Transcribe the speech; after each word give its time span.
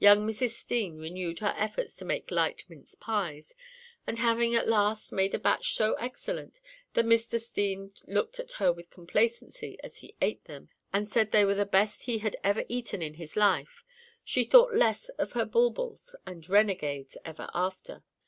Young 0.00 0.26
Mrs. 0.26 0.56
Steene 0.56 0.98
renewed 0.98 1.38
her 1.38 1.54
efforts 1.56 1.94
to 1.98 2.04
make 2.04 2.32
light 2.32 2.64
mince 2.68 2.96
pies, 2.96 3.54
and 4.08 4.18
having 4.18 4.52
at 4.56 4.66
last 4.66 5.12
made 5.12 5.34
a 5.34 5.38
batch 5.38 5.74
so 5.74 5.92
excellent 6.00 6.58
that 6.94 7.04
Mr. 7.04 7.40
Steene 7.40 7.92
looked 8.08 8.40
at 8.40 8.54
her 8.54 8.72
with 8.72 8.90
complacency 8.90 9.78
as 9.84 9.98
he 9.98 10.16
ate 10.20 10.44
them, 10.46 10.68
and 10.92 11.06
said 11.06 11.30
they 11.30 11.44
were 11.44 11.54
the 11.54 11.64
best 11.64 12.02
he 12.02 12.18
had 12.18 12.34
ever 12.42 12.64
eaten 12.68 13.02
in 13.02 13.14
his 13.14 13.36
life, 13.36 13.84
she 14.24 14.42
thought 14.42 14.74
less 14.74 15.10
of 15.10 15.30
bulbuls 15.52 16.16
and 16.26 16.48
renegades 16.48 17.16
ever 17.24 17.48
after. 17.54 18.02